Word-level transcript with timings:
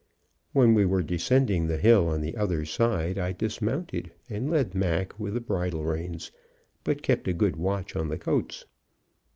When 0.51 0.73
we 0.73 0.83
were 0.83 1.03
descending 1.03 1.67
the 1.67 1.77
hill 1.77 2.07
on 2.07 2.21
the 2.21 2.35
other 2.35 2.65
side, 2.65 3.19
I 3.19 3.33
dismounted 3.33 4.09
and 4.31 4.49
led 4.49 4.73
Mac 4.73 5.19
with 5.19 5.35
the 5.35 5.41
bridle 5.41 5.83
reins, 5.85 6.31
but 6.83 7.03
kept 7.03 7.27
a 7.27 7.33
good 7.33 7.55
watch 7.55 7.95
on 7.95 8.07
the 8.09 8.17
coats. 8.17 8.65